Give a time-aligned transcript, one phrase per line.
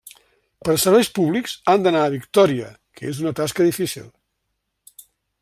[0.69, 4.09] Per a serveis públics, han d'anar a Victòria, que és una tasca difícil.